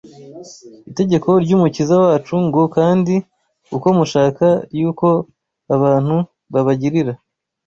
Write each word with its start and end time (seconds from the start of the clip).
Itegeko 0.89 1.29
ry’Umukiza 1.43 1.95
wacu 2.03 2.35
ngo 2.47 2.61
kandi 2.75 3.15
uko 3.75 3.87
mushaka 3.97 4.45
yuko 4.77 5.07
abantu 5.75 6.15
babagirira 6.53 7.13